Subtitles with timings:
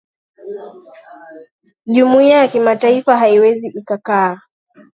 [1.85, 4.39] jumuiya ya kimataifa haiwezi ikakaa